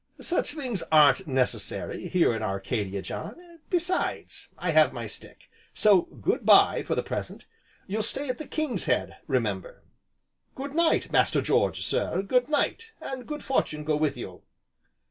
"Such 0.19 0.53
things 0.55 0.81
aren't 0.91 1.27
necessary 1.27 2.07
here 2.07 2.33
in 2.35 2.41
Arcadia, 2.41 3.03
John, 3.03 3.35
besides, 3.69 4.47
I 4.57 4.71
have 4.71 4.91
my 4.93 5.05
stick. 5.05 5.47
So 5.75 6.01
good 6.23 6.43
bye, 6.43 6.81
for 6.81 6.95
the 6.95 7.03
present, 7.03 7.45
you'll 7.85 8.01
stay 8.01 8.27
at 8.27 8.39
the 8.39 8.47
'King's 8.47 8.85
Head,' 8.85 9.17
remember." 9.27 9.83
"Good 10.55 10.73
night, 10.73 11.11
Master 11.11 11.39
George, 11.39 11.85
sir, 11.85 12.23
goodnight! 12.23 12.93
and 12.99 13.27
good 13.27 13.43
fortune 13.43 13.83
go 13.83 13.95
with 13.95 14.17
you." 14.17 14.41